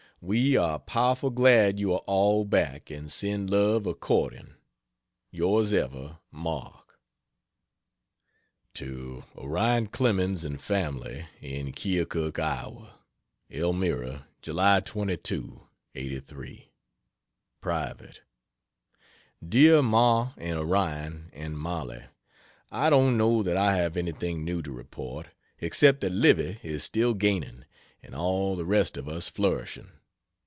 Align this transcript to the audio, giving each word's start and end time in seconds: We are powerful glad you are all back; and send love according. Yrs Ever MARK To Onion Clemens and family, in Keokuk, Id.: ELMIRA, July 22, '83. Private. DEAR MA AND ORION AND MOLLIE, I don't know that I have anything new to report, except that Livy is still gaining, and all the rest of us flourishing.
We 0.23 0.55
are 0.55 0.77
powerful 0.77 1.31
glad 1.31 1.79
you 1.79 1.93
are 1.93 2.03
all 2.05 2.45
back; 2.45 2.91
and 2.91 3.11
send 3.11 3.49
love 3.49 3.87
according. 3.87 4.53
Yrs 5.33 5.73
Ever 5.73 6.19
MARK 6.29 6.99
To 8.75 9.23
Onion 9.35 9.87
Clemens 9.87 10.43
and 10.43 10.61
family, 10.61 11.25
in 11.41 11.71
Keokuk, 11.71 12.37
Id.: 12.37 12.91
ELMIRA, 13.49 14.27
July 14.43 14.79
22, 14.81 15.67
'83. 15.95 16.69
Private. 17.59 18.21
DEAR 19.43 19.81
MA 19.81 20.33
AND 20.37 20.59
ORION 20.59 21.31
AND 21.33 21.57
MOLLIE, 21.57 22.03
I 22.71 22.91
don't 22.91 23.17
know 23.17 23.41
that 23.41 23.57
I 23.57 23.75
have 23.77 23.97
anything 23.97 24.45
new 24.45 24.61
to 24.61 24.71
report, 24.71 25.29
except 25.57 26.01
that 26.01 26.11
Livy 26.11 26.59
is 26.61 26.83
still 26.83 27.15
gaining, 27.15 27.65
and 28.03 28.13
all 28.13 28.55
the 28.55 28.65
rest 28.65 28.97
of 28.97 29.09
us 29.09 29.27
flourishing. 29.27 29.93